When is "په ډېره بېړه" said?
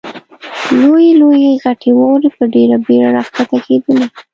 2.37-3.09